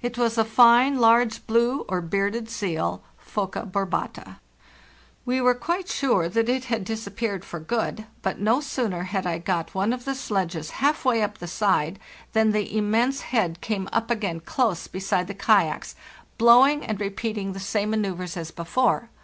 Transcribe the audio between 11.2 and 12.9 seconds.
up gain close the side than the